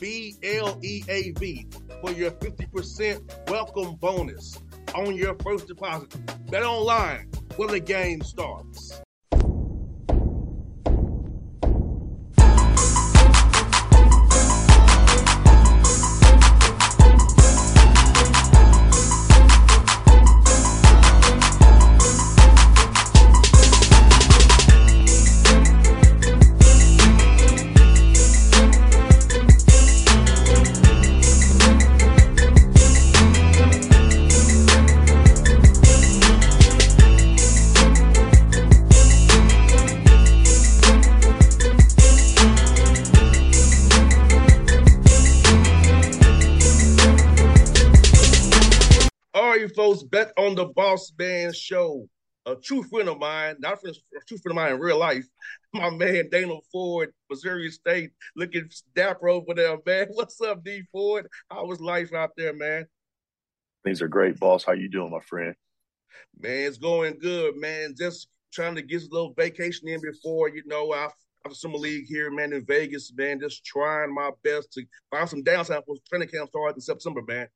[0.00, 1.66] B L E A V,
[2.00, 4.58] for your 50% welcome bonus
[4.94, 6.14] on your first deposit.
[6.50, 9.02] Bet online where the game starts.
[50.60, 52.06] The Boss Man Show.
[52.46, 55.26] A true friend of mine, not a, a true friend of mine in real life,
[55.74, 60.08] my man Dana Ford, Missouri State, looking dapper over there, man.
[60.12, 61.28] What's up, D Ford?
[61.50, 62.86] How was life out there, man?
[63.84, 64.64] Things are great, boss.
[64.64, 65.54] How you doing, my friend?
[66.38, 67.94] Man, it's going good, man.
[67.96, 72.30] Just trying to get a little vacation in before, you know, after summer league here,
[72.30, 73.40] man, in Vegas, man.
[73.40, 77.48] Just trying my best to find some downtime for training camp starts in September, man.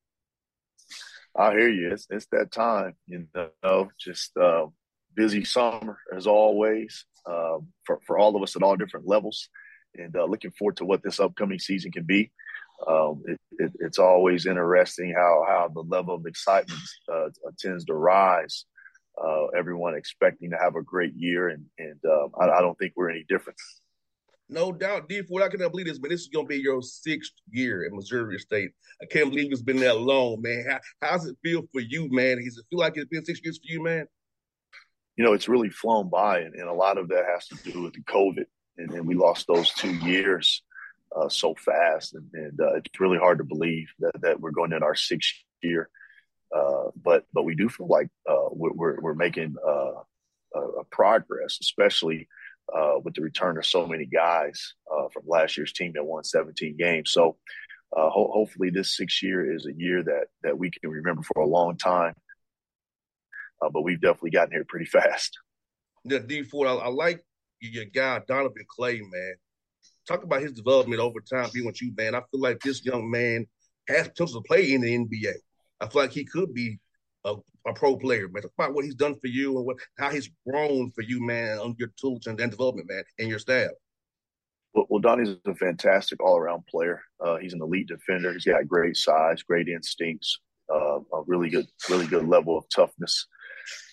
[1.37, 1.93] I hear you.
[1.93, 4.67] It's, it's that time, you know, just uh,
[5.15, 9.49] busy summer as always um, for, for all of us at all different levels.
[9.97, 12.31] And uh, looking forward to what this upcoming season can be.
[12.89, 16.81] Um, it, it, it's always interesting how, how the level of excitement
[17.13, 17.29] uh,
[17.59, 18.65] tends to rise.
[19.17, 22.95] Uh, everyone expecting to have a great year, and, and um, I, I don't think
[22.97, 23.57] we're any different.
[24.49, 25.43] No doubt, D Ford.
[25.43, 28.73] I cannot believe this, but this is gonna be your sixth year at Missouri State.
[29.01, 30.67] I can't believe it's been that long, man.
[30.69, 32.43] How, how's it feel for you, man?
[32.45, 34.07] Does it feel like it's been six years for you, man?
[35.17, 37.83] You know, it's really flown by, and, and a lot of that has to do
[37.83, 38.45] with the COVID,
[38.77, 40.63] and, and we lost those two years
[41.17, 44.73] uh, so fast, and, and uh, it's really hard to believe that, that we're going
[44.73, 45.89] in our sixth year.
[46.55, 49.93] Uh, but but we do feel like uh, we're we're making uh,
[50.55, 52.29] a progress, especially
[52.73, 56.25] uh, with the return of so many guys uh, from last year's team that won
[56.25, 57.11] 17 games.
[57.13, 57.37] So
[57.97, 61.43] uh, ho- hopefully this sixth year is a year that that we can remember for
[61.43, 62.15] a long time.
[63.63, 65.39] Uh, but we've definitely gotten here pretty fast.
[66.05, 67.25] Yeah, D Ford, I, I like
[67.61, 69.35] your guy Donovan Clay, man.
[70.07, 72.15] Talk about his development over time being with you, man.
[72.15, 73.47] I feel like this young man
[73.89, 75.35] has potential to play in the NBA.
[75.81, 76.79] I feel like he could be
[77.25, 77.37] a,
[77.67, 78.43] a, pro player, man.
[78.43, 81.59] Talk about what he's done for you and what how he's grown for you, man,
[81.59, 83.71] on your tools and, development, man, and your staff.
[84.75, 87.03] Well, well Donnie's a fantastic all around player.
[87.25, 88.33] Uh, he's an elite defender.
[88.33, 90.39] He's got great size, great instincts,
[90.73, 93.27] uh, a really good, really good level of toughness.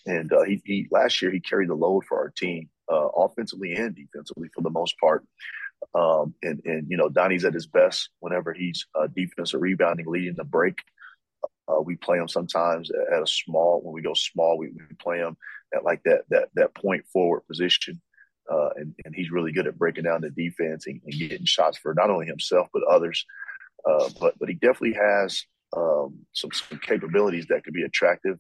[0.05, 3.73] And uh, he, he last year he carried the load for our team, uh, offensively
[3.75, 5.25] and defensively for the most part.
[5.95, 10.35] Um, and and you know Donnie's at his best whenever he's uh, defensive rebounding, leading
[10.35, 10.77] the break.
[11.71, 13.81] Uh, we play him sometimes at a small.
[13.81, 15.37] When we go small, we, we play him
[15.73, 18.01] at like that that that point forward position,
[18.51, 21.77] uh, and and he's really good at breaking down the defense and, and getting shots
[21.77, 23.25] for not only himself but others.
[23.87, 25.43] Uh, but but he definitely has
[25.75, 28.37] um, some some capabilities that could be attractive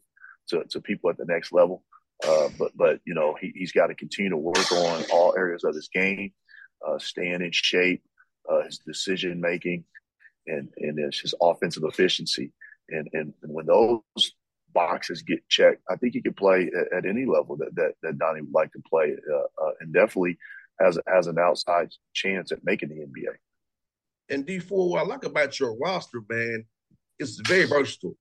[0.49, 1.83] to, to people at the next level.
[2.27, 5.63] Uh, but but you know he, he's got to continue to work on all areas
[5.63, 6.31] of his game,
[6.87, 8.03] uh, staying in shape,
[8.51, 9.83] uh, his decision making,
[10.45, 12.51] and and his offensive efficiency.
[12.91, 14.01] And, and, and when those
[14.73, 18.17] boxes get checked, I think he can play at, at any level that, that, that
[18.17, 20.37] Donnie would like to play, uh, uh, and definitely
[20.79, 23.35] has has an outside chance at making the NBA.
[24.29, 26.65] And D Ford, what I like about your roster, man,
[27.19, 28.15] it's very versatile.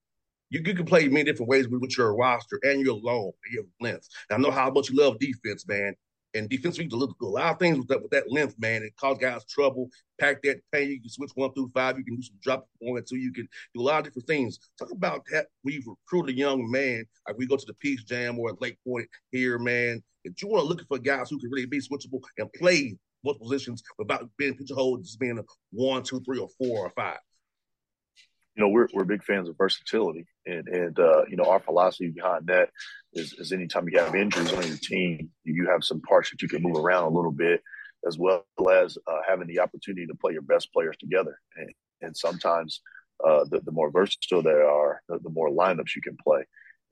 [0.50, 4.08] You, you can play many different ways with, your roster and your long, your length.
[4.28, 5.94] And I know how much you love defense, man.
[6.35, 8.82] And defensively, you can do a lot of things with that with that length, man.
[8.82, 9.88] It cause guys trouble.
[10.21, 10.91] Pack that pain.
[10.91, 11.99] You can switch one through five.
[11.99, 13.17] You can do some drop one and two.
[13.17, 14.59] You can do a lot of different things.
[14.79, 15.47] Talk about that.
[15.65, 17.05] We've recruited a young man.
[17.27, 20.03] Like we go to the Peach Jam or Lake Point here, man.
[20.25, 23.41] If you want to look for guys who can really be switchable and play both
[23.41, 25.43] positions without being pigeonholed, just being a
[25.73, 27.19] one, two, three, or four, or five
[28.56, 32.08] you know, we're we're big fans of versatility, and and uh, you know, our philosophy
[32.08, 32.70] behind that
[33.12, 36.49] is, is anytime you have injuries on your team, you have some parts that you
[36.49, 37.62] can move around a little bit,
[38.06, 41.38] as well as uh, having the opportunity to play your best players together.
[41.56, 41.70] And,
[42.02, 42.81] and sometimes,
[43.25, 46.43] uh, the, the more versatile they are, the, the, more lineups you can play.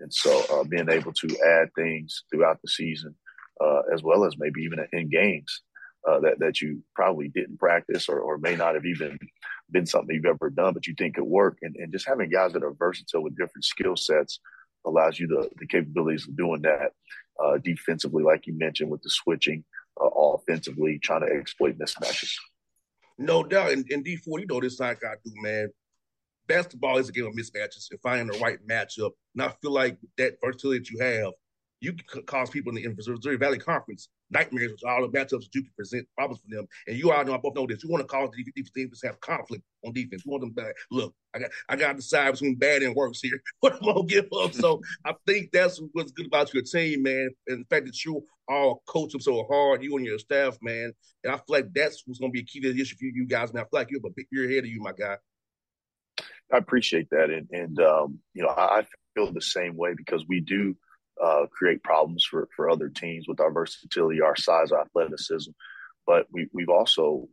[0.00, 3.16] And so, uh, being able to add things throughout the season,
[3.61, 5.62] uh, as well as maybe even in games,
[6.08, 9.19] uh, that that you probably didn't practice or, or may not have even
[9.70, 11.58] been something you've ever done, but you think could work.
[11.62, 14.40] And, and just having guys that are versatile with different skill sets
[14.86, 16.92] allows you the, the capabilities of doing that
[17.42, 19.64] uh, defensively, like you mentioned, with the switching,
[20.00, 22.32] uh, offensively, trying to exploit mismatches.
[23.18, 23.72] No doubt.
[23.72, 25.70] And, and D Ford, you know this like I do, man.
[26.46, 29.10] Basketball is a game of mismatches and finding the right matchup.
[29.34, 31.32] And I feel like that versatility that you have,
[31.80, 35.54] you can cause people in the Missouri Valley Conference nightmares with all the matchups that
[35.54, 36.66] you can present problems for them.
[36.86, 37.82] And you all know, I both know this.
[37.82, 40.22] You want to cause the defense teams to have conflict on defense.
[40.25, 43.20] You want them to look, I got I got to decide between bad and worse
[43.20, 43.40] here.
[43.60, 44.52] What am I gonna give up?
[44.52, 47.30] So I think that's what's good about your team, man.
[47.46, 50.92] And the fact that you all coach them so hard, you and your staff, man.
[51.25, 53.26] And I feel like that's what's gonna be a key to the issue for you
[53.26, 53.62] guys, man.
[53.62, 55.16] I feel like you have a big year ahead of you, my guy.
[56.52, 57.30] I appreciate that.
[57.30, 60.76] And and um, you know, I feel the same way because we do
[61.22, 65.50] uh, create problems for, for other teams with our versatility, our size, our athleticism.
[66.06, 67.28] But we, we've also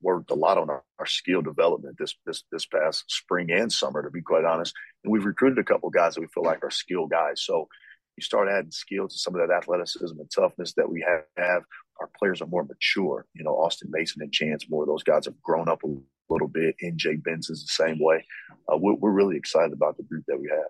[0.00, 4.02] worked a lot on our, our skill development this, this this past spring and summer,
[4.02, 4.74] to be quite honest.
[5.04, 7.42] And we've recruited a couple guys that we feel like are skill guys.
[7.42, 7.68] So
[8.16, 11.04] you start adding skill to some of that athleticism and toughness that we
[11.36, 11.62] have.
[12.00, 13.26] Our players are more mature.
[13.34, 15.94] You know, Alston Mason and Chance Moore, those guys have grown up a
[16.28, 16.74] little bit.
[16.82, 18.24] NJ Benz is the same way.
[18.70, 20.68] Uh, we're, we're really excited about the group that we have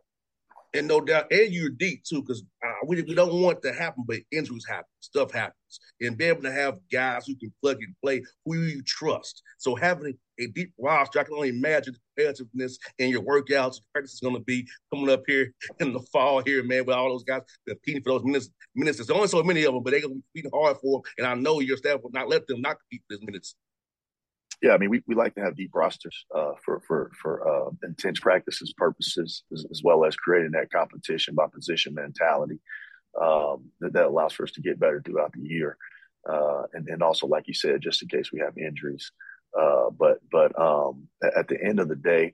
[0.75, 4.05] and no doubt, and you're deep too, because uh, we, we don't want to happen,
[4.07, 7.95] but injuries happen, stuff happens, and be able to have guys who can plug and
[8.03, 9.43] play who you trust.
[9.59, 14.15] So having a deep roster, I can only imagine the competitiveness in your workouts, practice
[14.15, 17.25] is going to be coming up here in the fall here, man, with all those
[17.25, 18.51] guys competing for those minutes.
[18.75, 21.01] Minutes, there's only so many of them, but they're going to be competing hard for
[21.01, 23.55] them, and I know your staff will not let them not compete for those minutes
[24.63, 27.71] yeah, I mean, we, we like to have deep rosters uh, for for for uh,
[27.83, 32.61] intense practices purposes, as, as, well as creating that competition by position mentality
[33.21, 35.77] um, that, that allows for us to get better throughout the year,
[36.31, 39.11] uh, and and also, like you said, just in case we have injuries.
[39.61, 42.33] Uh, but but um, at the end of the day,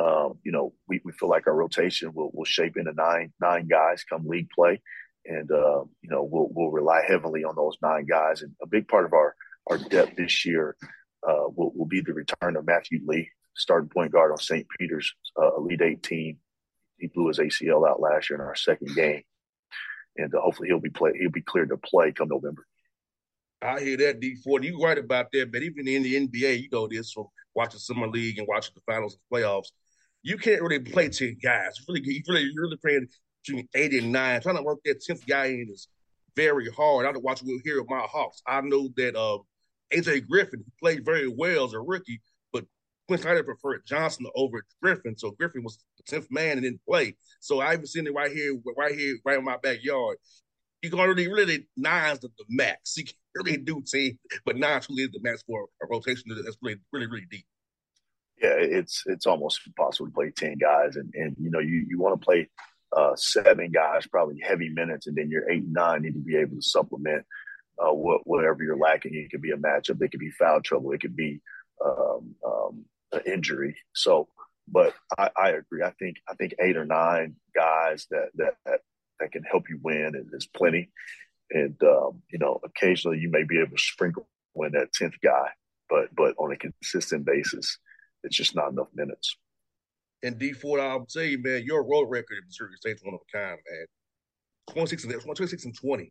[0.00, 3.66] um, you know, we, we feel like our rotation will will shape into nine nine
[3.66, 4.80] guys come league play,
[5.26, 8.86] and uh, you know we'll we'll rely heavily on those nine guys, and a big
[8.86, 9.34] part of our
[9.68, 10.76] our depth this year
[11.26, 14.66] uh, will, will be the return of Matthew Lee, starting point guard on St.
[14.78, 16.38] Peter's uh, Elite Eight team.
[16.98, 19.22] He blew his ACL out last year in our second game,
[20.16, 22.66] and uh, hopefully he'll be play he'll be cleared to play come November.
[23.62, 24.64] I hear that D Ford.
[24.64, 28.08] You right about that, but even in the NBA, you know this from watching summer
[28.08, 29.68] league and watching the finals and playoffs.
[30.22, 31.78] You can't really play ten guys.
[31.78, 33.08] You really, you really, you're really playing
[33.44, 34.40] between eight and nine.
[34.40, 35.88] Trying to work that tenth guy in is
[36.36, 37.06] very hard.
[37.06, 38.42] I don't watch it here with my Hawks.
[38.46, 39.38] I know that uh,
[39.94, 42.20] AJ Griffin, played very well as a rookie,
[42.52, 42.64] but
[43.06, 45.16] Quin Snyder preferred Johnson over Griffin.
[45.16, 47.16] So Griffin was the 10th man and didn't play.
[47.40, 50.16] So I even seen it right here, right here, right in my backyard.
[50.82, 52.96] You can already really nine's the, the max.
[53.04, 56.56] You can really do 10, but nine truly is the max for a rotation that's
[56.62, 57.46] really, really, really deep.
[58.40, 60.96] Yeah, it's it's almost impossible to play 10 guys.
[60.96, 62.48] And, and you know, you, you want to play
[62.96, 66.56] uh, seven guys, probably heavy minutes, and then your eight nine need to be able
[66.56, 67.24] to supplement
[67.78, 69.14] uh, what, whatever you're lacking.
[69.14, 71.40] It could be a matchup, it could be foul trouble, it could be
[71.84, 73.76] um, um, an injury.
[73.94, 74.28] So,
[74.68, 75.82] but I, I, agree.
[75.82, 78.80] I think I think eight or nine guys that that that,
[79.20, 80.90] that can help you win is plenty.
[81.50, 84.26] And um, you know, occasionally you may be able to sprinkle
[84.56, 85.48] in that tenth guy,
[85.90, 87.78] but but on a consistent basis,
[88.22, 89.36] it's just not enough minutes.
[90.22, 93.36] And D Ford, I'll you, man, your road record in Missouri State's one of a
[93.36, 93.86] kind, man.
[94.70, 96.10] 26 and 26 and 20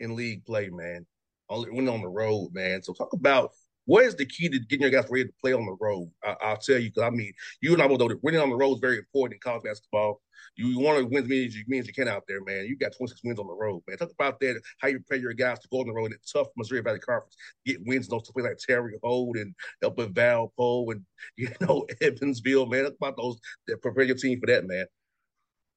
[0.00, 1.06] in league play, man.
[1.48, 2.82] Only on the road, man.
[2.82, 3.52] So talk about
[3.86, 6.10] What is the key to getting your guys ready to play on the road?
[6.24, 8.50] I, will tell you, because I mean, you and I both know that winning on
[8.50, 10.20] the road is very important in college basketball.
[10.56, 12.66] You want to win as many as you, as you can out there, man.
[12.66, 13.98] You got 26 wins on the road, man.
[13.98, 16.38] Talk about that, how you prepare your guys to go on the road in a
[16.38, 19.54] tough Missouri Valley Conference, get wins in those places like Terre Haute and
[19.84, 21.04] up in Valpo and,
[21.36, 22.84] you know, Evansville, man.
[22.84, 24.86] Talk about those, that prepare your team for that, man.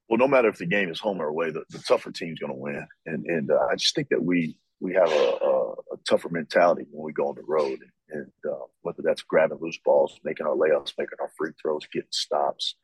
[0.09, 2.53] Well, no matter if the game is home or away, the, the tougher team's going
[2.53, 2.85] to win.
[3.05, 6.85] And and uh, I just think that we we have a, a, a, tougher mentality
[6.91, 7.79] when we go on the road.
[8.09, 12.09] And, uh, whether that's grabbing loose balls, making our layups, making our free throws, getting
[12.11, 12.75] stops.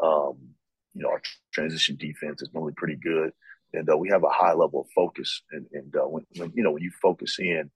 [0.00, 0.38] Um,
[0.94, 1.20] you know, our
[1.52, 3.32] transition defense is normally pretty good,
[3.72, 5.42] and uh, we have a high level of focus.
[5.50, 7.70] And, and uh, when, when, you know when you focus in,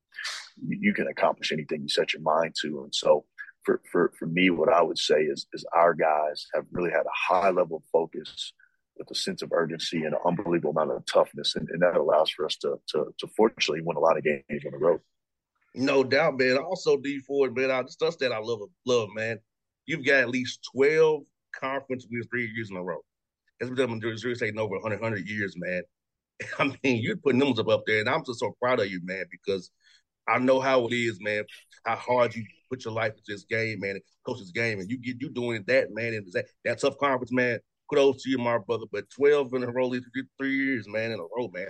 [0.66, 2.84] you, you, can accomplish anything you set your mind to.
[2.84, 3.24] And so,
[3.64, 7.06] for for for me, what I would say is is our guys have really had
[7.06, 8.52] a high level of focus
[8.96, 12.30] with a sense of urgency and an unbelievable amount of toughness, and, and that allows
[12.30, 15.00] for us to, to to fortunately win a lot of games on the road.
[15.74, 16.58] No doubt, man.
[16.58, 19.38] Also, D Ford, man, I just that I love, love, man.
[19.86, 21.24] You've got at least twelve
[21.58, 23.00] conference wins three years in a row.
[23.58, 25.82] That's been done in in over 100, 100 years, man.
[26.58, 29.00] I mean, you're putting numbers up, up there, and I'm just so proud of you,
[29.04, 29.70] man, because
[30.28, 31.44] I know how it is, man,
[31.84, 34.98] how hard you put your life into this game, man, coach this game, and you
[34.98, 37.60] get you doing that, man, and that, that tough conference, man.
[37.94, 38.86] Kudos to you, my brother.
[38.90, 39.92] But 12 in a row,
[40.38, 41.68] three years, man, in a row, man.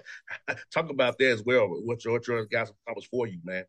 [0.73, 1.67] Talk about that as well.
[1.69, 3.65] What your, what your guys accomplished for you, man.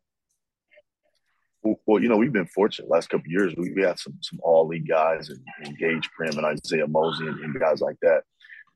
[1.84, 3.54] Well, you know, we've been fortunate last couple years.
[3.56, 7.26] We, we had some some all league guys and, and Gaige Prim and Isiaih Mosley
[7.26, 8.22] and, and, guys like that,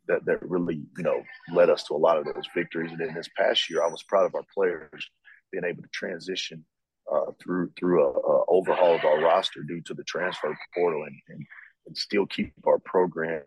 [0.09, 1.23] that that really, you know,
[1.53, 2.91] led us to a lot of those victories.
[2.91, 5.09] And in this past year, I was proud of our players
[5.53, 6.65] being able to transition
[7.13, 11.17] uh, through through a, a, overhaul of our roster due to the transfer portal and,
[11.29, 11.47] and,
[11.87, 13.43] and still keep our program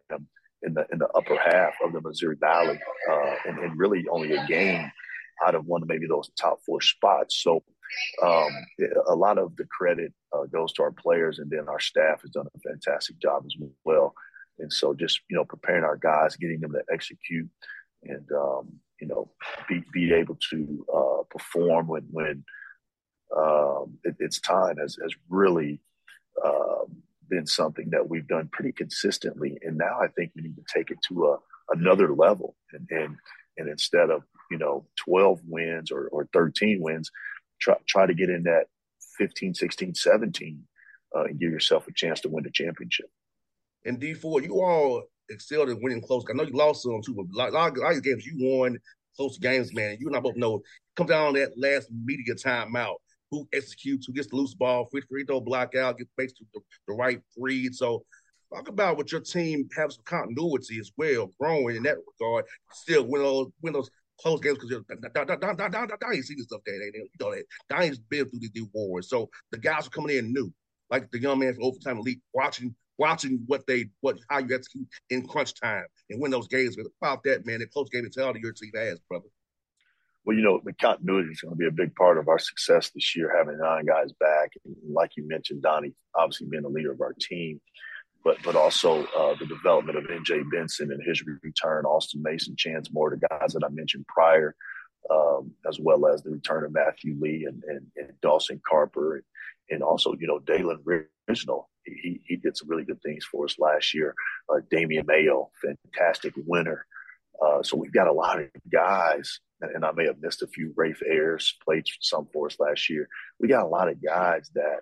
[0.63, 2.79] in the in the upper half of the Missouri Valley
[3.11, 4.91] uh, and, and really only a game
[5.45, 7.41] out of one of maybe those top four spots.
[7.41, 7.63] So
[8.23, 8.51] um,
[9.07, 12.31] a lot of the credit uh, goes to our players, and then our staff has
[12.31, 14.13] done a fantastic job as well.
[14.59, 17.49] And so, just you know, preparing our guys, getting them to execute,
[18.03, 19.31] and um, you know,
[19.67, 22.43] be be able to uh, perform when when
[23.35, 25.79] um, it, it's time has has really
[26.43, 26.85] uh,
[27.29, 29.57] been something that we've done pretty consistently.
[29.61, 31.37] And now I think we need to take it to a
[31.69, 33.15] another level, and and
[33.57, 37.09] and instead of you know 12 wins or, or 13 wins
[37.59, 38.65] try, try to get in that
[39.17, 40.63] 15, 16, 17
[41.15, 43.09] uh, and give yourself a chance to win the championship.
[43.85, 46.23] And D Ford, you all excelled in winning close.
[46.29, 48.79] I know you lost some too, but a lot, a lot of games you won
[49.15, 49.97] close games, man.
[49.99, 50.61] You and I both know
[50.95, 52.95] come down on that last media timeout.
[53.33, 56.59] Who executes, who gets the loose ball, free free throw block out, gets makes the,
[56.87, 57.73] the right read.
[57.73, 58.05] So
[58.53, 62.45] talk about what your team has some continuity as well, growing in that regard.
[62.71, 63.89] Still win those win those
[64.21, 64.83] close games because
[65.99, 69.09] Donnie's seen this stuff that you know that Donnie's been through these new wars.
[69.09, 70.53] So the guys are coming in new,
[70.91, 74.87] like the young man from Overtime Elite, watching watching what they what how you execute
[75.09, 76.77] in crunch time and win those games.
[77.01, 79.25] About that, man, the close game mentality your team has, brother.
[80.25, 82.89] Well, you know, the continuity is going to be a big part of our success
[82.89, 84.51] this year, having nine guys back.
[84.63, 87.59] And like you mentioned, Donnie obviously being the leader of our team
[88.23, 92.91] but but also uh, the development of NJ Benson and his return, Alston Mason, Chance
[92.91, 94.55] Moore, the guys that I mentioned prior,
[95.09, 99.23] um, as well as the return of Matthew Lee and, and, and Dawson Carper, and,
[99.69, 101.65] and, also you know Dalen Ridgnal.
[101.85, 104.15] He he did some really good things for us last year.
[104.49, 106.85] Uh, Damian Mayo, fantastic winner.
[107.41, 110.73] Uh, so we've got a lot of guys, and, I may have missed a few.
[110.75, 113.07] Rafe Ayers played some for us last year.
[113.39, 114.81] We got a lot of guys that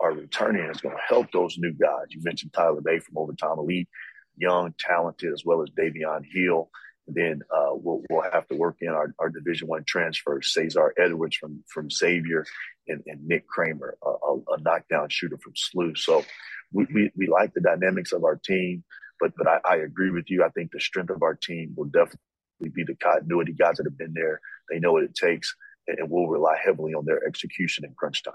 [0.00, 2.06] are returning is going to help those new guys.
[2.10, 3.88] You mentioned Tyler Bay from Overtime Elite,
[4.36, 6.70] young, talented, as well as Davion Hill.
[7.06, 10.94] And then uh, we'll, we'll have to work in our, our Division One transfers, Cesare
[10.98, 12.46] Edwards from from Xavier,
[12.88, 15.96] and, and Nick Kramer, a, a, a, knockdown shooter from SLU.
[15.96, 16.24] So
[16.72, 18.84] we, we, we, like the dynamics of our team,
[19.20, 20.44] but but I, I agree with you.
[20.44, 23.98] I think the strength of our team will definitely be the continuity guys that have
[23.98, 24.40] been there.
[24.70, 25.54] They know what it takes,
[25.86, 28.34] and we'll rely heavily on their execution in crunch time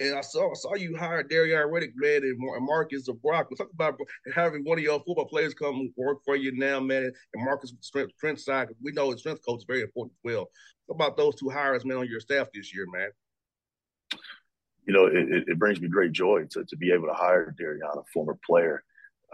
[0.00, 3.48] and I saw I saw you hire Darian Reddick, man, and Marcus Brock.
[3.50, 3.98] We talk about
[4.34, 8.12] having one of your football players come work for you now, man, and Marcus strength,
[8.16, 8.68] strength side.
[8.82, 10.50] We know the strength coach is very important as well.
[10.86, 13.08] What about those two hires, man, on your staff this year, man?
[14.86, 17.82] You know, it, it brings me great joy to, to be able to hire Darian,
[17.94, 18.84] a former player.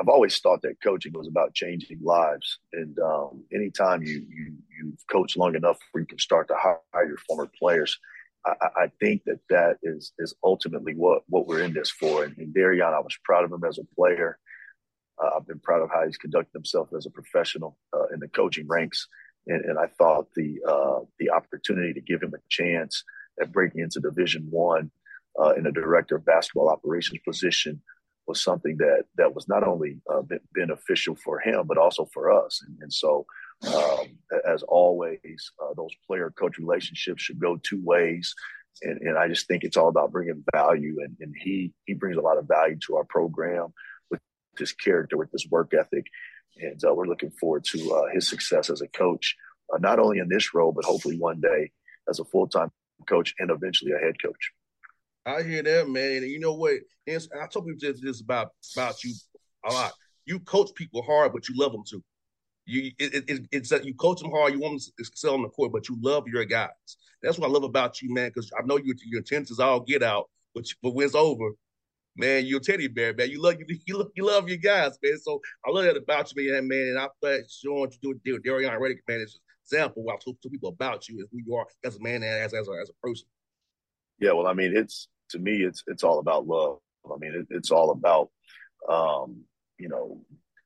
[0.01, 4.97] I've always thought that coaching was about changing lives, and um, anytime you you you
[5.11, 7.99] coach long enough where you can start to hire your former players
[8.45, 12.25] I, I, think that that is is ultimately what what we're in this for.
[12.25, 14.39] And, and Darian, I was proud of him as a player.
[15.23, 18.29] Uh, I've been proud of how he's conducted himself as a professional uh, in the
[18.29, 19.07] coaching ranks,
[19.47, 23.05] and, and I thought the uh, the opportunity to give him a chance
[23.41, 24.91] at breaking into Division One
[25.41, 27.81] uh, in a director of basketball operations position
[28.27, 30.23] was something that that was not only uh,
[30.55, 32.63] beneficial for him but also for us.
[32.67, 33.27] And, and so,
[33.67, 34.07] um,
[34.47, 38.35] as always, uh, those player coach relationships should go two ways.
[38.83, 42.17] And, and I just think it's all about bringing value, and, and he he brings
[42.17, 43.73] a lot of value to our program
[44.11, 44.21] with
[44.59, 46.07] his character, with his work ethic,
[46.57, 49.37] and uh, we're looking forward to uh, his success as a coach,
[49.73, 51.71] uh, not only in this role but hopefully one day
[52.09, 52.71] as a full time
[53.09, 54.53] coach and eventually a head coach.
[55.25, 56.19] I hear that, man.
[56.19, 56.75] And you know what?
[57.07, 59.15] It's, I told people this about about you
[59.69, 59.93] a lot.
[60.25, 62.03] You coach people hard, but you love them too.
[62.67, 64.53] You it, it, it's that you coach them hard.
[64.53, 66.69] You want them to excel on the court, but you love your guys.
[67.23, 68.29] That's what I love about you, man.
[68.29, 71.51] Because I know you, your intentions all get out, but but when it's over,
[72.17, 73.31] man, you're a teddy bear, man.
[73.31, 75.19] You love you, you love, you love your guys, man.
[75.19, 76.89] So I love that about you, man, man.
[76.89, 80.05] And I thought showing you do with Darian Reddick, man, is example.
[80.11, 82.55] I talk to people about you and who you are as a man and as
[82.55, 83.27] as a, as a person.
[84.19, 86.79] Yeah, well, I mean, it's to me, it's it's all about love.
[87.13, 88.31] I mean, it, it's all about
[88.89, 89.45] um,
[89.79, 90.21] you know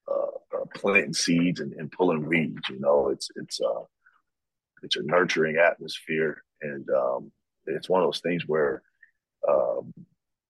[0.08, 2.68] uh, uh, planting seeds and, and, pulling weeds.
[2.68, 3.82] You know, it's it's uh,
[4.82, 7.32] it's a nurturing atmosphere, and um,
[7.66, 8.82] it's one of those things where
[9.48, 9.92] um,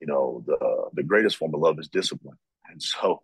[0.01, 2.39] you know the the greatest form of love is discipline,
[2.71, 3.23] and so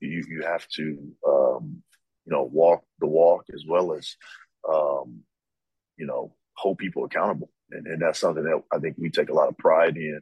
[0.00, 1.82] you you have to um,
[2.26, 4.16] you know walk the walk as well as
[4.68, 5.20] um,
[5.96, 9.34] you know hold people accountable and, and that's something that I think we take a
[9.34, 10.20] lot of pride in,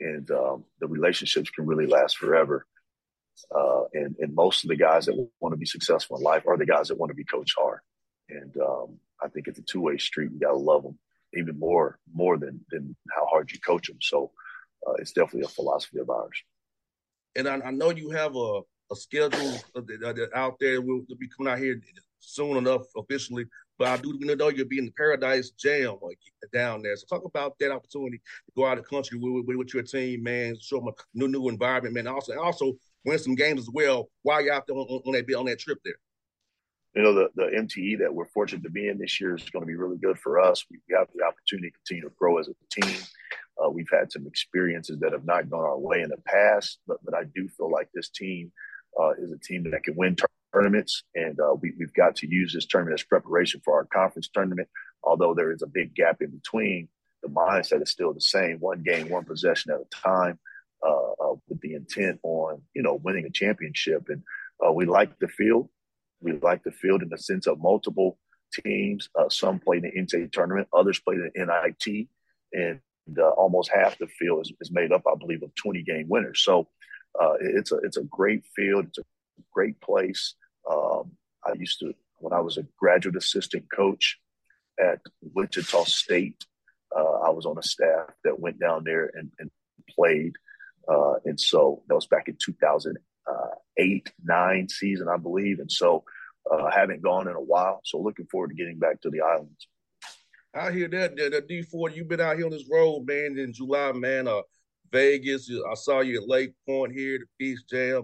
[0.00, 2.66] and um, the relationships can really last forever.
[3.54, 6.58] Uh, and and most of the guys that want to be successful in life are
[6.58, 7.80] the guys that want to be coach hard,
[8.28, 10.30] and um, I think it's a two way street.
[10.32, 10.98] You got to love them
[11.34, 13.98] even more more than than how hard you coach them.
[14.00, 14.32] So
[14.86, 16.42] uh, it's definitely a philosophy of ours.
[17.36, 19.56] And I, I know you have a a schedule
[20.34, 20.80] out there.
[20.80, 21.80] We'll, be coming out here
[22.18, 23.46] soon enough officially
[23.80, 26.18] but I do know you'll be in the Paradise Jam like,
[26.52, 26.94] down there.
[26.96, 30.22] So talk about that opportunity to go out of the country with, with, your team,
[30.22, 30.54] man.
[30.60, 32.06] Show them a new new environment, man.
[32.06, 32.74] Also, also
[33.06, 35.78] win some games as well while you're out there on, on that on that trip
[35.82, 35.94] there.
[36.94, 39.62] You know, the, the MTE that we're fortunate to be in this year is going
[39.62, 40.62] to be really good for us.
[40.70, 43.00] We have the opportunity to continue to grow as a team.
[43.64, 46.98] Uh, we've had some experiences that have not gone our way in the past, but,
[47.02, 48.52] but I do feel like this team
[49.00, 50.16] uh, is a team that can win
[50.52, 54.28] tournaments, and uh, we, have got to use this tournament as preparation for our conference
[54.32, 54.68] tournament.
[55.02, 56.88] Although there is a big gap in between,
[57.22, 60.38] the mindset is still the same: one game, one possession at a time,
[60.86, 64.08] uh, uh, with the intent on you know winning a championship.
[64.08, 64.22] And
[64.64, 65.68] uh, we like the field.
[66.20, 68.18] We like the field in the sense of multiple
[68.52, 69.08] teams.
[69.18, 72.08] Uh, some played in the NCAA tournament, others played in the NIT,
[72.52, 72.80] and
[73.18, 76.40] uh, almost half the field is, is, made up, I believe, of 20 game winners.
[76.40, 76.68] So
[77.40, 78.86] it's a it's a great field.
[78.88, 79.04] It's a
[79.52, 80.34] great place.
[80.68, 81.12] Um,
[81.44, 84.18] I used to, when I was a graduate assistant coach
[84.78, 86.44] at Wichita State,
[86.96, 89.50] uh, I was on a staff that went down there and, and
[89.88, 90.32] played.
[90.88, 95.60] Uh, and so that was back in 2008, nine season, I believe.
[95.60, 96.04] And so
[96.50, 97.80] uh, I haven't gone in a while.
[97.84, 99.68] So looking forward to getting back to the islands.
[100.52, 103.52] I hear that, that, D Ford, You've been out here on this road, man, in
[103.52, 104.26] July, man.
[104.26, 104.42] Uh,
[104.92, 105.50] Vegas.
[105.50, 108.02] I saw you at Lake Point here, the Peach Jam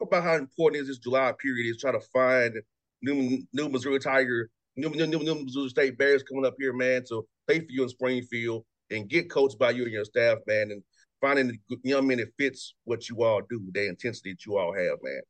[0.00, 2.54] about how important is this July period is trying to find
[3.02, 7.04] new new Missouri Tiger, new, new, new, new Missouri State Bears coming up here, man,
[7.08, 10.70] to play for you in Springfield and get coached by you and your staff, man,
[10.70, 10.82] and
[11.20, 14.74] finding the young men that fits what you all do, the intensity that you all
[14.74, 15.20] have, man.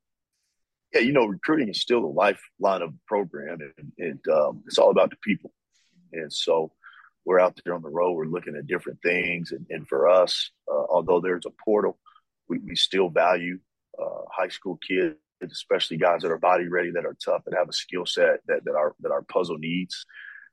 [0.94, 4.78] Yeah, you know, recruiting is still the lifeline of the program, and, and um, it's
[4.78, 5.52] all about the people.
[6.12, 6.72] And so
[7.24, 9.52] we're out there on the road, we're looking at different things.
[9.52, 11.98] And, and for us, uh, although there's a portal,
[12.48, 13.58] we, we still value
[14.00, 17.68] uh, high school kids, especially guys that are body ready, that are tough, that have
[17.68, 20.04] a skill set that, that our that our puzzle needs.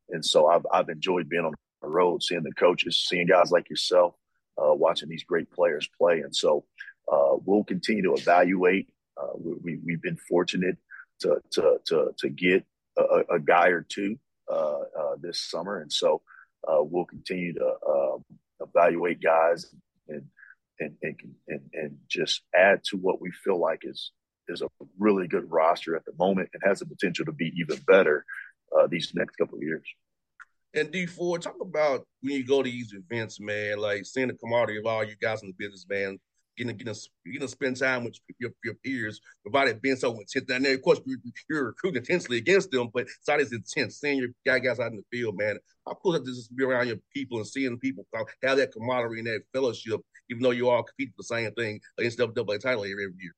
[0.09, 3.69] And so I've I've enjoyed being on the road, seeing the coaches, seeing guys like
[3.69, 4.15] yourself,
[4.61, 6.21] uh, watching these great players play.
[6.21, 6.65] And so
[7.11, 8.89] uh, we'll continue to evaluate.
[9.17, 10.77] Uh, we, we have been fortunate
[11.21, 12.65] to to to to get
[12.97, 14.17] a, a guy or two
[14.51, 16.21] uh, uh, this summer, and so
[16.67, 18.23] we'll continue to um,
[18.59, 19.73] evaluate guys
[20.79, 21.15] and and,
[21.47, 24.11] and, and, just add to what we feel like is
[24.47, 24.67] is a
[24.99, 28.25] really good roster at the moment and has the potential to be even better
[28.77, 29.87] uh, these next couple of years.
[30.73, 34.33] And D Ford, talk about when you go to these events, man, like seeing the
[34.33, 36.19] camaraderie of all you guys in the business, man,
[36.57, 36.93] getting getting
[37.39, 40.49] to spend time with your, your peers, provided being so intense.
[40.49, 43.99] And of course, you're, you're recruiting intensely against them, but it's not as intense.
[43.99, 46.87] Seeing your guys out in the field, man, how cool is just to be around
[46.87, 48.05] your people and seeing people
[48.43, 51.79] have that camaraderie and that fellowship, even though you all compete for the same thing
[51.97, 53.35] against double title every year.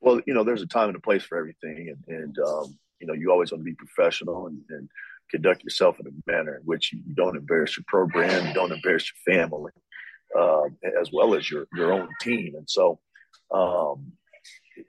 [0.00, 3.06] Well, you know, there's a time and a place for everything, and, and um, you
[3.06, 4.88] know, you always want to be professional and, and
[5.30, 9.10] conduct yourself in a manner in which you don't embarrass your program, you don't embarrass
[9.10, 9.72] your family,
[10.38, 12.54] um, as well as your your own team.
[12.56, 12.98] And so
[13.52, 14.12] um,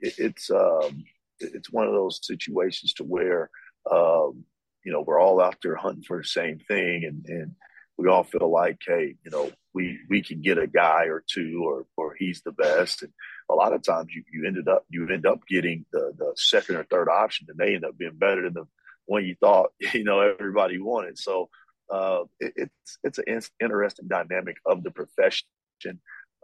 [0.00, 1.04] it, it's um,
[1.40, 3.50] it's one of those situations to where
[3.90, 4.44] um,
[4.84, 7.52] you know we're all out there hunting for the same thing, and and
[7.96, 11.62] we all feel like, hey, you know, we we can get a guy or two,
[11.64, 13.02] or or he's the best.
[13.02, 13.12] And
[13.50, 16.76] a lot of times you, you ended up you end up getting the the second
[16.76, 18.66] or third option, and they end up being better than the
[19.06, 21.18] one you thought you know everybody wanted.
[21.18, 21.50] So
[21.90, 23.24] uh, it, it's it's an
[23.60, 25.46] interesting dynamic of the profession.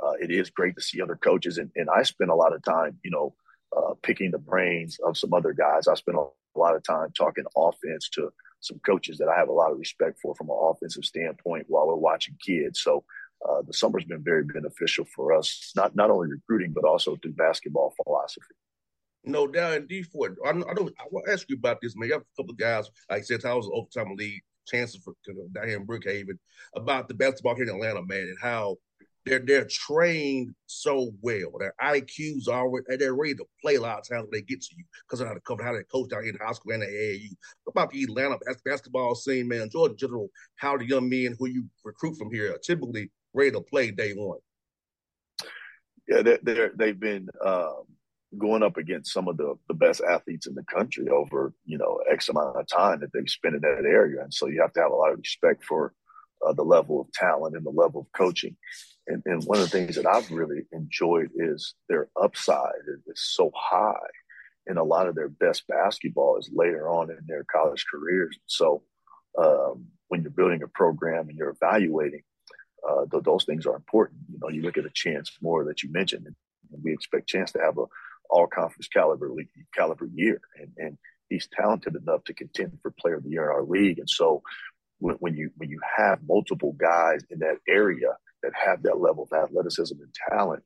[0.02, 2.62] Uh, it is great to see other coaches, and, and I spend a lot of
[2.62, 3.34] time, you know,
[3.76, 5.86] uh, picking the brains of some other guys.
[5.86, 9.52] I spend a lot of time talking offense to some coaches that I have a
[9.52, 12.80] lot of respect for from an offensive standpoint while we're watching kids.
[12.80, 13.04] So
[13.48, 17.32] uh, the summer's been very beneficial for us, not not only recruiting but also through
[17.32, 18.54] basketball philosophy.
[19.24, 20.36] No doubt, in D Ford.
[20.44, 20.94] I, I don't.
[20.98, 22.08] I want to ask you about this, man.
[22.08, 25.02] You have a couple of guys, like I said, I was an Overtime Elite chances
[25.02, 25.14] for
[25.66, 26.38] in Brookhaven
[26.74, 28.76] about the basketball here in Atlanta, man, and how
[29.24, 31.52] they're they're trained so well.
[31.58, 34.76] Their IQs are they're ready to play a lot of times when they get to
[34.76, 36.82] you because of how to cover how they coach down here in high school and
[36.82, 37.30] the AAU.
[37.68, 42.16] About the Atlanta basketball scene, man, Georgia General, how the young men who you recruit
[42.16, 44.38] from here are typically ready to play day one.
[46.06, 47.84] Yeah, they're, they're they've been um,
[48.38, 52.00] going up against some of the, the best athletes in the country over you know
[52.10, 54.22] x amount of time that they've spent in that area.
[54.22, 55.94] And so you have to have a lot of respect for
[56.46, 58.56] uh, the level of talent and the level of coaching.
[59.06, 62.72] And, and one of the things that i've really enjoyed is their upside
[63.06, 64.10] is so high
[64.66, 68.38] and a lot of their best basketball is later on in their college careers.
[68.46, 68.82] So
[69.38, 72.22] um, when you're building a program and you're evaluating
[72.88, 74.20] uh, th- those things are important.
[74.30, 76.36] You know you look at a Chance Moore that you mentioned and
[76.82, 77.84] we expect chance to have a
[78.34, 79.30] all conference caliber
[79.74, 83.56] caliber year, and and he's talented enough to contend for player of the year in
[83.56, 83.98] our league.
[83.98, 84.42] And so
[84.98, 88.10] when, when you when you have multiple guys in that area
[88.42, 90.64] that have that level of athleticism and talent,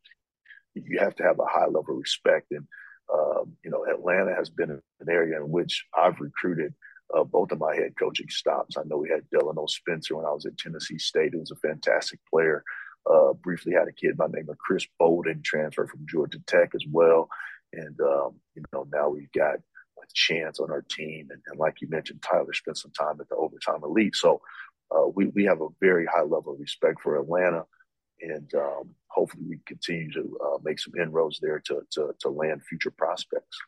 [0.74, 2.46] you have to have a high level of respect.
[2.50, 2.66] And
[3.12, 6.74] um, you know, Atlanta has been an area in which I've recruited
[7.16, 8.76] uh, both of my head coaching stops.
[8.76, 11.68] I know we had Delano Spencer when I was at Tennessee State, who was a
[11.68, 12.64] fantastic player.
[13.10, 16.72] Uh, briefly had a kid by the name of Chris Bolden transfer from Georgia Tech
[16.74, 17.28] as well.
[17.72, 21.28] And, um, you know, now we've got a chance on our team.
[21.30, 24.16] And, and, like you mentioned, Tyler spent some time at the overtime elite.
[24.16, 24.40] So
[24.94, 27.64] uh, we, we have a very high level of respect for Atlanta.
[28.20, 32.62] And um, hopefully we continue to uh, make some inroads there to, to, to land
[32.68, 33.58] future prospects.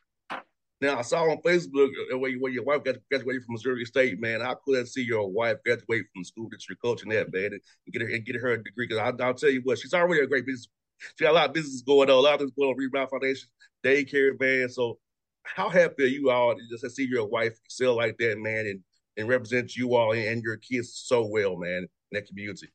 [0.81, 4.19] Now I saw on Facebook uh, where, where your wife got graduated from Missouri State,
[4.19, 4.41] man.
[4.41, 7.61] I couldn't see your wife graduate from the school that you're coaching at, man, and
[7.93, 8.87] get her and get her a degree.
[8.87, 10.67] Because I'll tell you what, she's already a great business.
[11.15, 12.77] She got a lot of business going on, a lot of things going on.
[12.77, 13.49] Rebound Foundation,
[13.83, 14.69] daycare, man.
[14.69, 14.99] So,
[15.43, 18.79] how happy are you all to see your wife excel like that, man, and
[19.17, 22.69] and represent you all and your kids so well, man, in that community?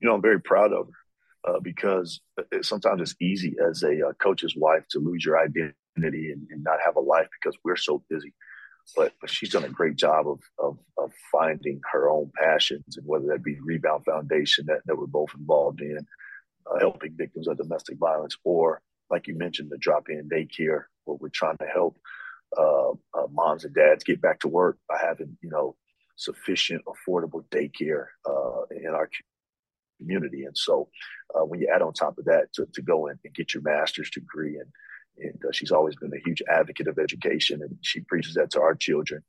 [0.00, 0.92] You know, I'm very proud of her
[1.46, 2.20] uh, because
[2.52, 6.62] it, sometimes it's easy as a uh, coach's wife to lose your identity and, and,
[6.62, 8.34] not have a life because we're so busy.
[8.94, 13.06] But, but she's done a great job of, of, of finding her own passions, and
[13.06, 16.06] whether that be Rebound Foundation that, that we're both involved in,
[16.70, 21.28] uh, helping victims of domestic violence, or like you mentioned, the drop-in daycare where we're
[21.28, 21.96] trying to help
[22.56, 25.76] uh, uh, moms and dads get back to work by having you know
[26.16, 29.08] sufficient, affordable daycare uh, in our
[29.98, 30.44] community.
[30.44, 30.88] And so,
[31.34, 33.62] uh, when you add on top of that to, to go in and get your
[33.62, 34.70] master's degree and
[35.18, 38.60] and uh, she's always been a huge advocate of education, and she preaches that to
[38.60, 39.22] our children.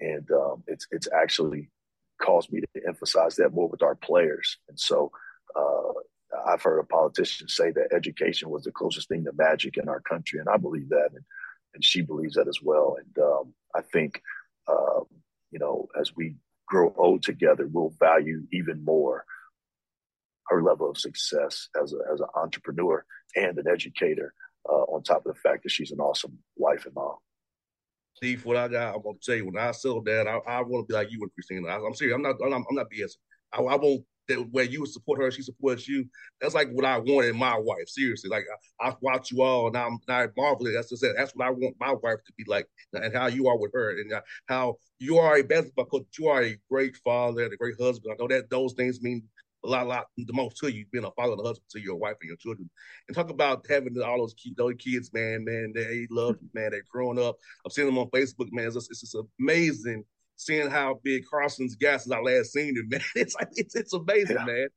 [0.00, 1.70] And um, it's it's actually
[2.20, 4.58] caused me to emphasize that more with our players.
[4.68, 5.10] And so
[5.54, 5.92] uh,
[6.46, 10.00] I've heard a politician say that education was the closest thing to magic in our
[10.00, 11.24] country, and I believe that, and,
[11.74, 12.96] and she believes that as well.
[12.98, 14.20] And um, I think,
[14.68, 15.00] uh,
[15.50, 19.24] you know, as we grow old together, we'll value even more
[20.48, 23.04] her level of success as a, as an entrepreneur
[23.36, 24.34] and an educator.
[24.66, 27.16] Uh, on top of the fact that she's an awesome wife and mom.
[28.14, 30.88] Steve, what I got, I'm gonna tell you when I settle down, I, I want
[30.88, 31.68] to be like you and Christina.
[31.68, 32.14] I, am serious.
[32.14, 32.36] I'm not.
[32.42, 33.12] I'm, I'm not BS.
[33.52, 36.06] I, I won't that where you would support her, she supports you.
[36.40, 37.88] That's like what I want in my wife.
[37.88, 38.44] Seriously, like
[38.80, 40.74] I, I watch you all, and I'm not marveling.
[40.74, 41.04] That's just.
[41.16, 43.98] That's what I want my wife to be like, and how you are with her,
[44.00, 46.06] and uh, how you are a basketball coach.
[46.18, 48.14] You are a great father and a great husband.
[48.14, 49.22] I know that those things mean
[49.64, 51.96] a lot, lot the most to you, being a father and a husband to your
[51.96, 52.68] wife and your children.
[53.08, 56.70] And talk about having all those kids, those kids, man, man, they love you, man.
[56.70, 57.36] They're growing up.
[57.64, 58.66] I'm seeing them on Facebook, man.
[58.66, 60.04] It's, it's just amazing
[60.36, 63.00] seeing how big Carson's gas is our last seen him, man.
[63.14, 64.44] It's like it's it's amazing, yeah.
[64.44, 64.68] man.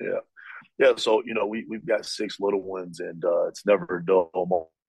[0.00, 0.20] Yeah.
[0.78, 0.92] Yeah.
[0.96, 4.30] So, you know, we we've got six little ones and uh it's never a dull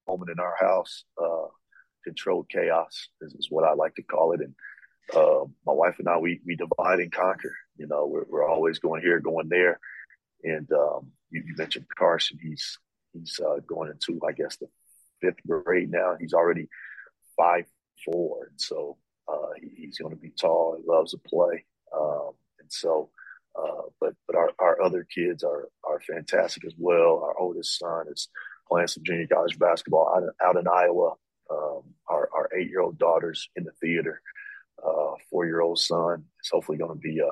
[0.08, 1.04] moment in our house.
[1.22, 1.48] Uh
[2.04, 4.42] controlled chaos is, is what I like to call it.
[4.42, 4.54] And
[5.16, 7.56] uh, my wife and I we we divide and conquer.
[7.78, 9.80] You know, we're we're always going here, going there.
[10.44, 12.40] And um, you, you, mentioned Carson.
[12.42, 12.78] He's
[13.14, 14.68] he's uh, going into, I guess, the
[15.22, 16.16] fifth grade now.
[16.20, 16.68] He's already
[17.38, 17.66] five
[18.06, 20.78] four, and so uh, he, he's going to be tall.
[20.78, 21.66] He loves to play,
[21.98, 23.10] um, and so.
[23.54, 27.22] Uh, but but our, our other kids are are fantastic as well.
[27.22, 28.30] Our oldest son is
[28.70, 31.16] playing some junior college basketball out in, out in Iowa.
[31.50, 34.22] Um, our our eight year old daughter's in the theater.
[34.82, 37.30] Uh, four year old son is hopefully going to be a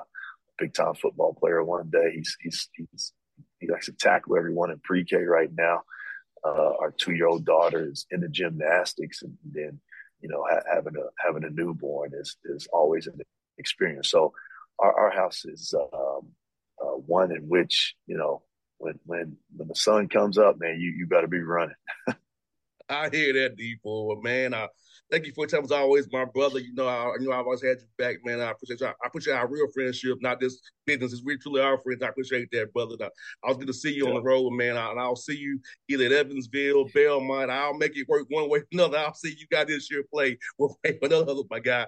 [0.58, 2.12] big time football player one day.
[2.14, 3.14] He's he's he's
[3.60, 5.84] he likes to tackle everyone in pre K right now.
[6.46, 9.80] Uh, our two year old daughter is in the gymnastics, and then
[10.22, 13.20] you know ha- having a having a newborn is is always an
[13.58, 14.10] experience.
[14.10, 14.34] So
[14.80, 16.30] our, our house is um,
[16.82, 18.44] uh, one in which you know
[18.78, 21.76] when when when the sun comes up, man, you you got to be running.
[22.90, 24.54] I hear that, D Ford, man.
[24.54, 24.68] I
[25.12, 26.60] thank you for your time as always, my brother.
[26.60, 28.40] You know, I you know I've always had you back, man.
[28.40, 28.88] I appreciate you.
[28.88, 31.14] I appreciate our real friendship, not this business.
[31.14, 32.02] It's really truly our friends.
[32.04, 32.96] I appreciate that, brother.
[33.02, 33.10] I,
[33.44, 34.10] I was good to see you yeah.
[34.10, 34.78] on the road, man.
[34.78, 37.52] I, and I'll see you either at Evansville, Belmont.
[37.52, 38.98] I'll make it work one way or another.
[38.98, 41.88] I'll see you got this year play with another, my guy.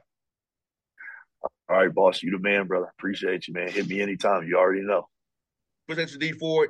[1.69, 2.21] All right, boss.
[2.21, 2.91] You the man, brother.
[2.97, 3.69] Appreciate you, man.
[3.69, 4.47] Hit me anytime.
[4.47, 5.07] You already know.
[5.87, 6.69] Appreciate you, D Ford.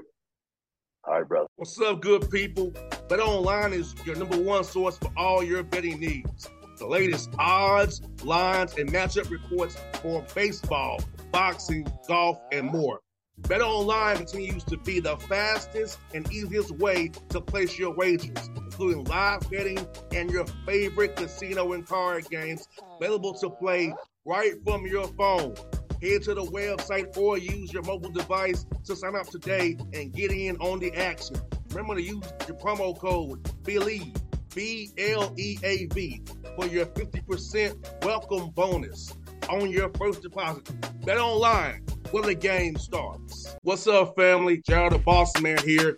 [1.04, 1.48] All right, brother.
[1.56, 2.72] What's up, good people?
[3.10, 6.48] Bet Online is your number one source for all your betting needs.
[6.78, 13.00] The latest odds, lines, and matchup reports for baseball, boxing, golf, and more.
[13.40, 19.04] Bet Online continues to be the fastest and easiest way to place your wagers, including
[19.06, 19.80] live betting
[20.14, 23.92] and your favorite casino and card games available to play
[24.26, 25.56] right from your phone.
[26.02, 30.32] Head to the website or use your mobile device to sign up today and get
[30.32, 31.36] in on the action.
[31.70, 34.20] Remember to use your promo code BLEAV,
[34.56, 36.24] B L E A V,
[36.56, 39.16] for your 50% welcome bonus
[39.48, 40.68] on your first deposit.
[41.06, 43.56] Bet online where the game starts.
[43.62, 44.64] What's up, family?
[44.68, 45.98] JR the Boss Man here.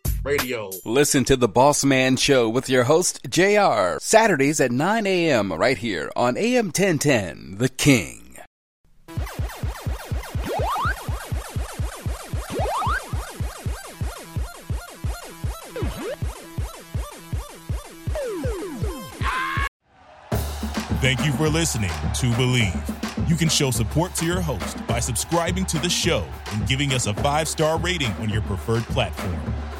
[0.23, 0.69] radio.
[0.85, 5.51] Listen to the Boss Man Show with your host, JR, Saturdays at 9 a.m.
[5.53, 8.37] right here on AM 1010, The King.
[21.01, 23.27] Thank you for listening to Bleav.
[23.27, 27.07] You can show support to your host by subscribing to the show and giving us
[27.07, 29.39] a five star rating on your preferred platform.